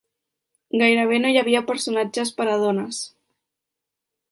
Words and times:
Gairebé 0.81 1.19
no 1.25 1.31
hi 1.33 1.37
havia 1.41 1.61
personatges 1.69 2.33
per 2.41 2.49
a 2.55 2.57
dones. 2.65 3.05